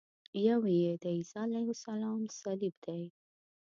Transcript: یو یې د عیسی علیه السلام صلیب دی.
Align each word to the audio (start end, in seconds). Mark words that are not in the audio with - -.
یو 0.47 0.61
یې 0.79 0.91
د 1.03 1.05
عیسی 1.15 1.37
علیه 1.45 1.69
السلام 1.75 2.21
صلیب 2.39 2.75
دی. 2.85 3.01